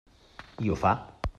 I 0.69 0.73
ho 0.75 0.79
fa. 0.85 0.95